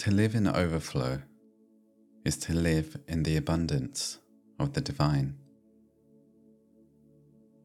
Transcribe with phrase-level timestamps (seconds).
[0.00, 1.20] To live in overflow
[2.24, 4.18] is to live in the abundance
[4.58, 5.36] of the divine.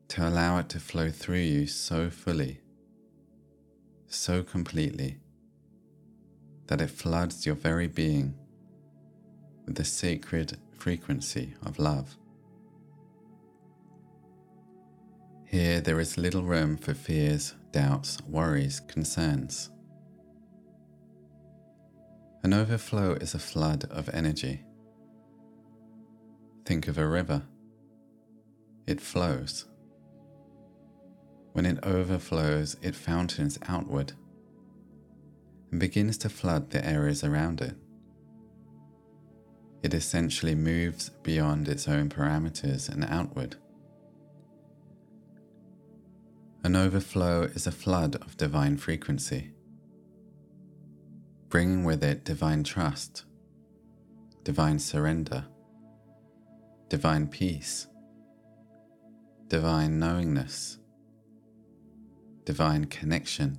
[0.10, 2.60] To allow it to flow through you so fully,
[4.08, 5.20] so completely,
[6.68, 8.36] that it floods your very being
[9.66, 12.18] with the sacred frequency of love.
[15.46, 19.70] Here there is little room for fears, doubts, worries, concerns.
[22.46, 24.62] An overflow is a flood of energy.
[26.64, 27.42] Think of a river.
[28.86, 29.66] It flows.
[31.54, 34.14] When it overflows, it fountains outward
[35.72, 37.74] and begins to flood the areas around it.
[39.82, 43.56] It essentially moves beyond its own parameters and outward.
[46.64, 49.56] An overflow is a flood of divine frequency
[51.50, 53.24] bringing with it divine trust,
[54.44, 55.46] divine surrender,
[56.90, 57.88] divine peace,
[59.48, 60.80] divine knowingness,
[62.46, 63.58] divine connection,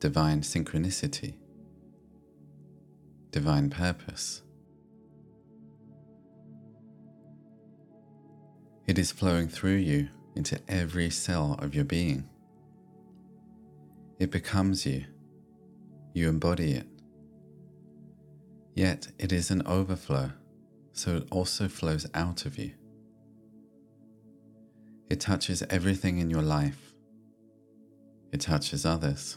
[0.00, 1.36] divine synchronicity,
[3.30, 4.42] divine purpose.
[8.86, 12.28] It is flowing through you into every cell of your being.
[14.20, 15.04] It becomes you
[16.16, 16.86] you embody it.
[18.74, 20.30] Yet it is an overflow,
[20.94, 22.72] so it also flows out of you.
[25.10, 26.94] It touches everything in your life.
[28.32, 29.36] It touches others.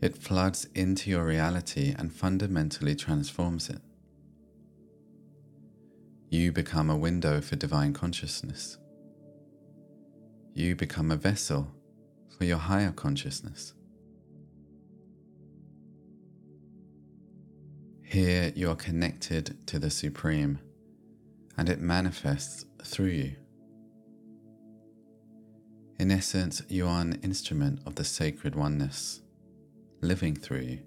[0.00, 3.82] It floods into your reality and fundamentally transforms it.
[6.30, 8.78] You become a window for divine consciousness.
[10.54, 11.70] You become a vessel
[12.38, 13.74] for your higher consciousness.
[18.14, 20.60] Here you are connected to the Supreme
[21.58, 23.32] and it manifests through you.
[25.98, 29.20] In essence, you are an instrument of the sacred oneness,
[30.00, 30.78] living through you.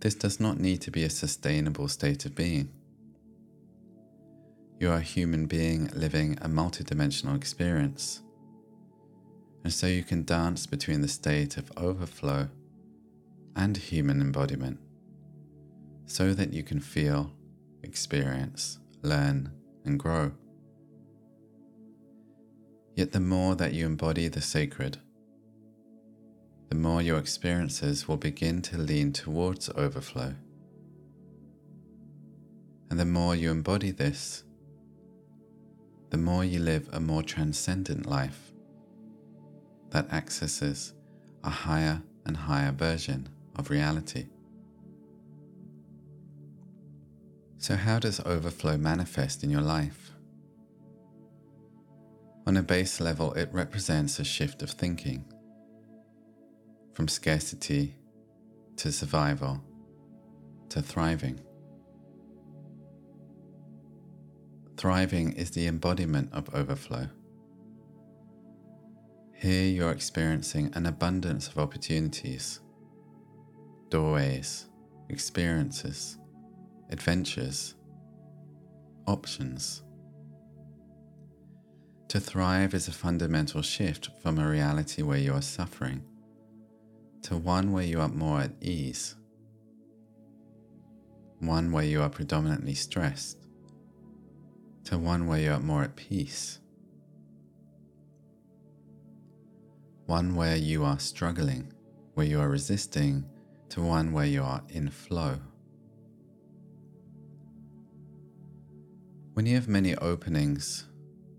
[0.00, 2.68] This does not need to be a sustainable state of being.
[4.80, 8.20] You are a human being living a multidimensional experience,
[9.64, 12.50] and so you can dance between the state of overflow
[13.56, 14.78] and human embodiment
[16.06, 17.32] so that you can feel,
[17.82, 19.50] experience, learn,
[19.84, 20.32] and grow.
[22.94, 24.98] Yet the more that you embody the sacred,
[26.68, 30.34] the more your experiences will begin to lean towards overflow.
[32.90, 34.44] And the more you embody this,
[36.10, 38.52] the more you live a more transcendent life
[39.90, 40.92] that accesses
[41.42, 44.26] a higher and higher version of reality.
[47.58, 50.10] So, how does overflow manifest in your life?
[52.46, 55.24] On a base level, it represents a shift of thinking
[56.92, 57.94] from scarcity
[58.76, 59.62] to survival
[60.70, 61.40] to thriving.
[64.76, 67.08] Thriving is the embodiment of overflow.
[69.34, 72.60] Here you're experiencing an abundance of opportunities
[73.92, 74.68] doorways,
[75.10, 76.16] experiences,
[76.88, 77.74] adventures,
[79.06, 79.82] options.
[82.08, 86.02] To thrive is a fundamental shift from a reality where you are suffering
[87.24, 89.14] to one where you are more at ease,
[91.40, 93.46] one where you are predominantly stressed,
[94.84, 96.60] to one where you are more at peace,
[100.06, 101.70] one where you are struggling,
[102.14, 103.28] where you are resisting
[103.72, 105.38] to one where you are in flow.
[109.32, 110.84] When you have many openings,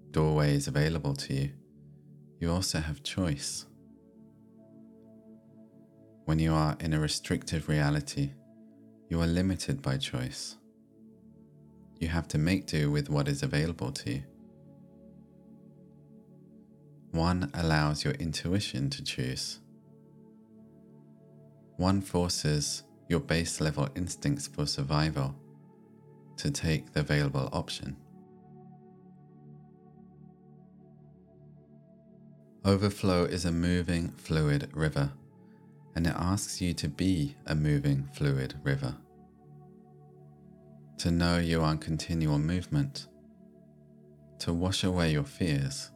[0.10, 1.52] doorways available to you,
[2.40, 3.68] you also have choice.
[6.26, 8.32] When you are in a restrictive reality,
[9.10, 10.56] you are limited by choice.
[12.00, 14.24] You have to make do with what is available to you.
[17.12, 19.60] One allows your intuition to choose.
[21.78, 25.36] One forces your base level instincts for survival
[26.38, 27.98] to take the available option.
[32.66, 35.12] Overflow is a moving, fluid river,
[35.96, 38.96] and it asks you to be a moving, fluid river.
[41.00, 43.08] To know you are in continual movement,
[44.40, 45.92] to wash away your fears,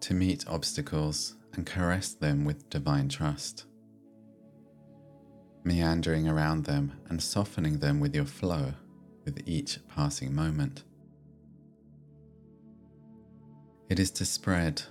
[0.00, 3.66] to meet obstacles and caress them with divine trust,
[5.64, 8.74] meandering around them and softening them with your flow
[9.24, 10.84] with each passing moment.
[13.88, 14.82] It is to spread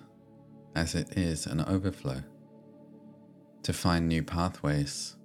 [0.75, 2.21] as it is an overflow,
[3.63, 5.15] to find new pathways,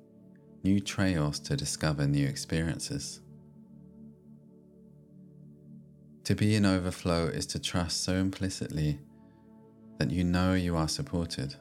[0.63, 3.21] new trails to discover new experiences.
[6.25, 8.99] To be in overflow is to trust so implicitly
[9.99, 11.55] that you know you are supported.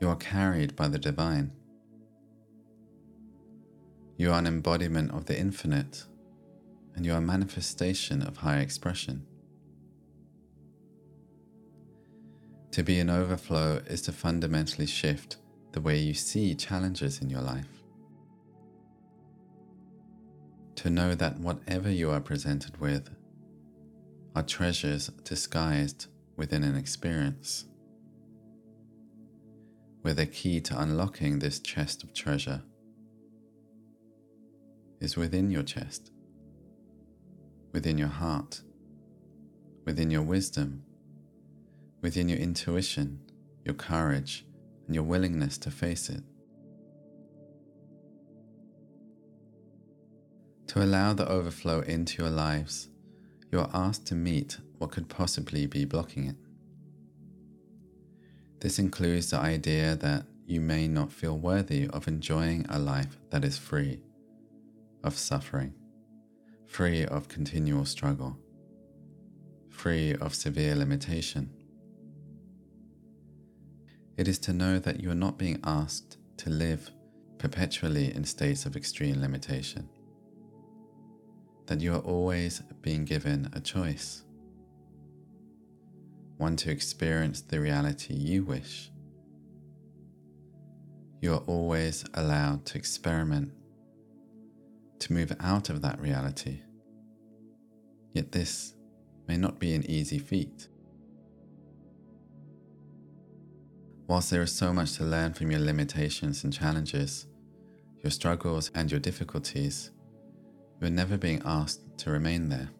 [0.00, 1.52] You are carried by the divine.
[4.16, 6.04] You are an embodiment of the infinite,
[6.94, 9.24] and you are a manifestation of higher expression.
[12.72, 15.38] To be in overflow is to fundamentally shift
[15.72, 17.82] the way you see challenges in your life.
[20.76, 23.08] To know that whatever you are presented with
[24.36, 26.06] are treasures disguised
[26.38, 27.66] within an experience,
[30.02, 32.62] where the key to unlocking this chest of treasure
[35.00, 36.12] is within your chest,
[37.72, 38.62] within your heart,
[39.84, 40.84] within your wisdom,
[42.02, 43.18] within your intuition,
[43.64, 44.46] your courage,
[44.86, 46.22] and your willingness to face it.
[50.68, 52.90] To allow the overflow into your lives,
[53.50, 56.36] you are asked to meet what could possibly be blocking it.
[58.60, 63.44] This includes the idea that you may not feel worthy of enjoying a life that
[63.44, 64.00] is free
[65.04, 65.74] of suffering,
[66.66, 68.36] free of continual struggle,
[69.70, 71.50] free of severe limitation.
[74.16, 76.90] It is to know that you are not being asked to live
[77.38, 79.88] perpetually in states of extreme limitation
[81.68, 84.24] that you are always being given a choice.
[86.38, 88.90] One to experience the reality you wish.
[91.20, 93.52] You are always allowed to experiment,
[95.00, 96.62] to move out of that reality.
[98.12, 98.74] Yet this
[99.26, 100.68] may not be an easy feat.
[104.06, 107.26] Whilst there is so much to learn from your limitations and challenges,
[108.02, 109.90] your struggles and your difficulties,
[110.80, 112.70] you're never being asked to remain there.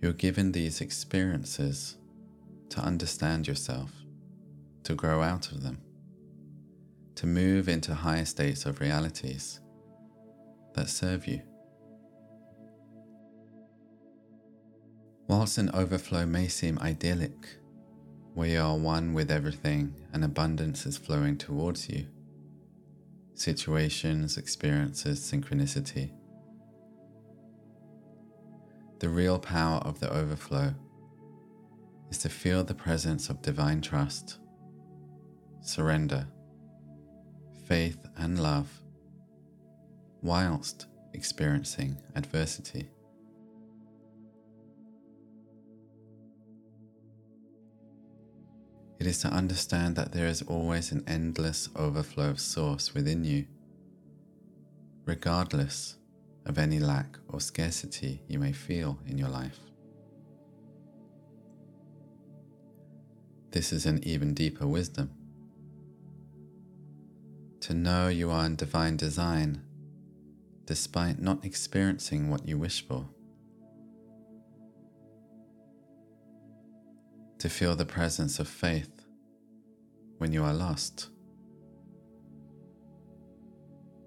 [0.00, 1.96] You're given these experiences
[2.70, 3.92] to understand yourself,
[4.84, 5.78] to grow out of them,
[7.14, 9.60] to move into higher states of realities
[10.74, 11.40] that serve you.
[15.28, 17.48] Whilst an overflow may seem idyllic,
[18.34, 22.06] where you are one with everything and abundance is flowing towards you,
[23.38, 26.10] situations, experiences, synchronicity.
[28.98, 30.74] The real power of the overflow
[32.10, 34.38] is to feel the presence of divine trust,
[35.60, 36.26] surrender,
[37.66, 38.68] faith, and love
[40.22, 42.88] whilst experiencing adversity.
[48.98, 53.46] It is to understand that there is always an endless overflow of source within you,
[55.04, 55.96] regardless
[56.46, 59.58] of any lack or scarcity you may feel in your life.
[63.50, 65.10] This is an even deeper wisdom.
[67.60, 69.62] To know you are in divine design
[70.66, 73.08] despite not experiencing what you wish for.
[77.46, 79.04] To feel the presence of faith
[80.18, 81.10] when you are lost,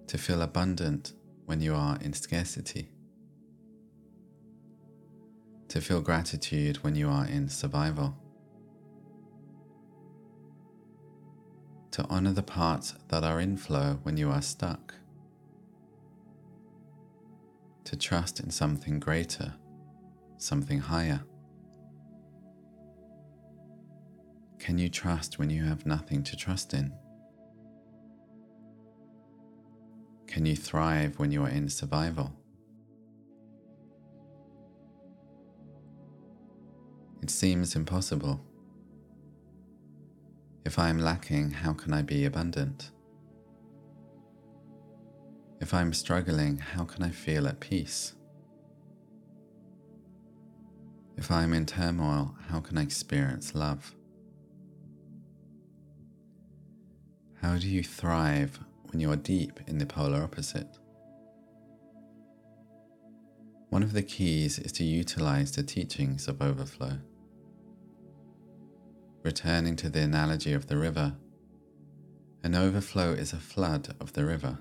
[0.08, 1.14] to feel abundant
[1.46, 2.90] when you are in scarcity,
[5.70, 8.14] to feel gratitude when you are in survival,
[11.92, 14.94] to honor the parts that are in flow when you are stuck,
[17.86, 19.54] to trust in something greater,
[20.38, 21.22] something higher.
[24.70, 26.94] Can you trust when you have nothing to trust in?
[30.28, 32.32] Can you thrive when you are in survival?
[37.24, 38.42] It seems impossible.
[40.64, 42.92] If I am lacking, how can I be abundant?
[45.60, 48.14] If I am struggling, how can I feel at peace?
[51.18, 53.96] If I am in turmoil, how can I experience love?
[57.50, 58.60] How do you thrive
[58.92, 60.78] when you are deep in the polar opposite?
[63.70, 67.00] One of the keys is to utilize the teachings of overflow.
[69.24, 71.16] returning to the analogy of the river,
[72.44, 74.60] an overflow is a flood of the river.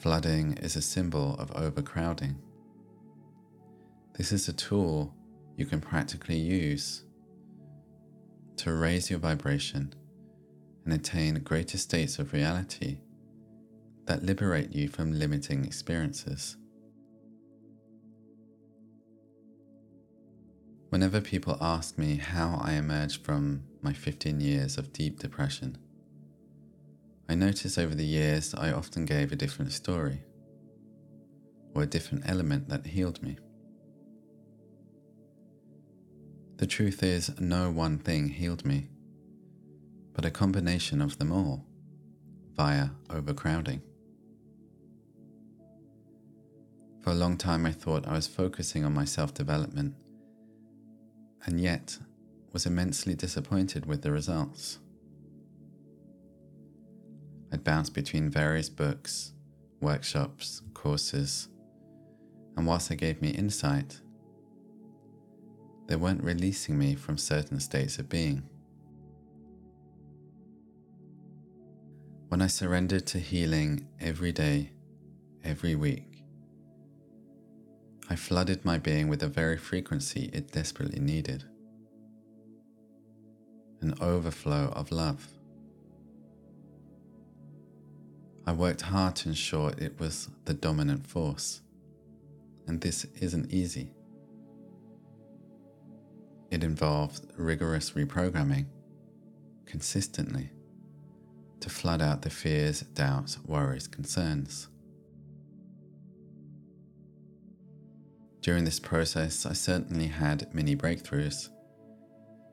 [0.00, 2.36] Flooding is a symbol of overcrowding.
[4.14, 5.14] This is a tool
[5.56, 7.04] you can practically use
[8.58, 9.94] to raise your vibration
[10.84, 12.98] and attain greater states of reality
[14.06, 16.56] that liberate you from limiting experiences.
[20.88, 25.76] Whenever people ask me how I emerged from my 15 years of deep depression,
[27.28, 30.22] I notice over the years I often gave a different story
[31.74, 33.36] or a different element that healed me.
[36.58, 38.88] The truth is, no one thing healed me,
[40.12, 41.64] but a combination of them all
[42.56, 43.80] via overcrowding.
[47.00, 49.94] For a long time, I thought I was focusing on my self development,
[51.46, 51.96] and yet
[52.52, 54.80] was immensely disappointed with the results.
[57.52, 59.32] I'd bounced between various books,
[59.80, 61.48] workshops, courses,
[62.56, 64.00] and whilst they gave me insight,
[65.88, 68.42] they weren't releasing me from certain states of being.
[72.28, 74.72] When I surrendered to healing every day,
[75.42, 76.22] every week,
[78.10, 81.44] I flooded my being with the very frequency it desperately needed
[83.80, 85.28] an overflow of love.
[88.46, 91.60] I worked hard to ensure it was the dominant force,
[92.66, 93.92] and this isn't easy.
[96.50, 98.66] It involves rigorous reprogramming
[99.66, 100.50] consistently
[101.60, 104.68] to flood out the fears, doubts, worries, concerns.
[108.40, 111.50] During this process, I certainly had many breakthroughs,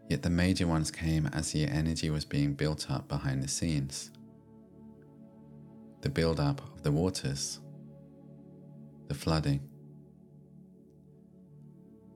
[0.09, 4.11] yet the major ones came as the energy was being built up behind the scenes.
[6.01, 7.59] The build up of the waters,
[9.07, 9.61] the flooding.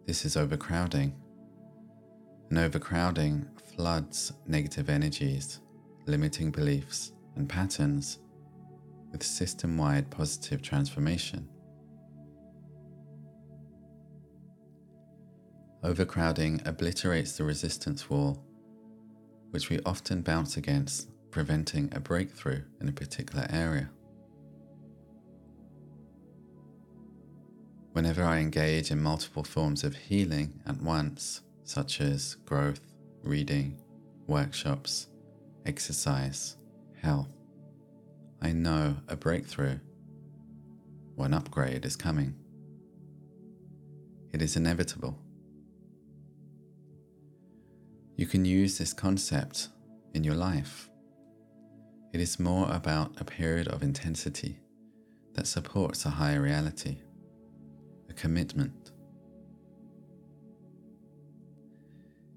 [0.06, 1.14] This is overcrowding
[2.50, 5.60] and overcrowding floods negative energies,
[6.06, 8.20] limiting beliefs and patterns
[9.12, 11.48] with system wide positive transformation.
[15.84, 18.44] Overcrowding obliterates the resistance wall,
[19.52, 23.90] which we often bounce against, preventing a breakthrough in a particular area.
[27.94, 32.80] Whenever I engage in multiple forms of healing at once, such as growth,
[33.22, 33.80] reading,
[34.26, 35.06] workshops,
[35.68, 36.58] exercise,
[37.00, 37.30] health,
[38.42, 39.78] I know a breakthrough
[41.20, 42.34] an upgrade is coming.
[44.34, 45.16] It is inevitable.
[48.16, 49.68] You can use this concept
[50.16, 50.90] in your life.
[52.14, 54.58] It is more about a period of intensity
[55.36, 56.98] that supports a higher reality,
[58.10, 58.79] a commitment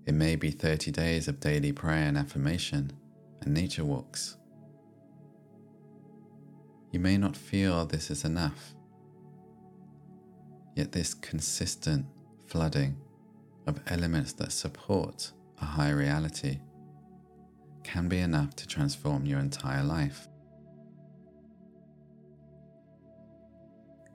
[0.04, 2.92] It may be 30 days of daily prayer and affirmation
[3.40, 4.36] and nature walks.
[6.90, 8.74] You may not feel this is enough,
[10.74, 12.06] yet, this consistent
[12.46, 12.96] flooding
[13.66, 16.58] of elements that support a high reality
[17.84, 20.28] can be enough to transform your entire life.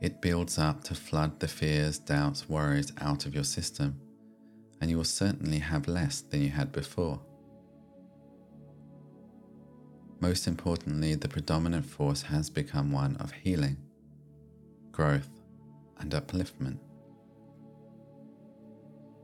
[0.01, 3.99] It builds up to flood the fears, doubts, worries out of your system
[4.79, 7.19] and you will certainly have less than you had before.
[10.19, 13.77] Most importantly, the predominant force has become one of healing,
[14.91, 15.29] growth,
[15.99, 16.79] and upliftment.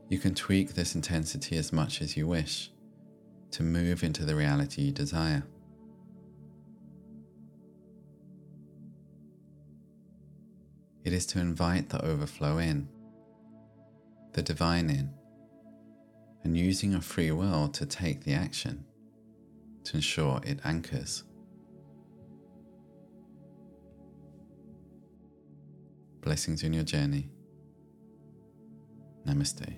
[0.08, 2.70] You can tweak this intensity as much as you wish
[3.52, 5.44] to move into the reality you desire.
[11.04, 12.88] It is to invite the overflow in,
[14.32, 15.10] the divine in,
[16.44, 18.84] and using your free will to take the action
[19.84, 21.24] to ensure it anchors.
[26.20, 27.28] Blessings in your journey.
[29.26, 29.74] Namaste.